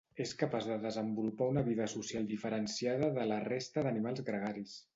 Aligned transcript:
És 0.23 0.31
capaç 0.37 0.69
de 0.69 0.77
desenvolupar 0.85 1.49
una 1.53 1.63
vida 1.67 1.87
social 1.93 2.25
diferenciada 2.31 3.11
de 3.19 3.29
la 3.33 3.41
resta 3.47 3.85
d'animals 3.89 4.27
gregaris. 4.31 4.79